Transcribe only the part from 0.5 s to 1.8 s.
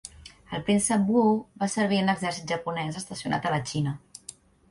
El Príncep Wu va